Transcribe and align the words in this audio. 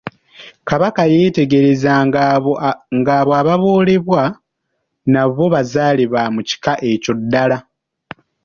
Ssekabaka 0.57 1.03
yeetegereza 1.13 1.91
ng'abo 2.99 3.33
ababoolebwa 3.39 4.21
nabo 5.11 5.43
bazaale 5.53 6.03
ba 6.13 6.23
mu 6.33 6.41
kika 6.49 6.73
ekyo 6.91 7.11
ddala. 7.19 7.57